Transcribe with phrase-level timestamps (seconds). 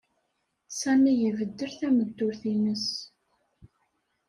[0.79, 2.87] Sami ibeddel tameddurt-nnes.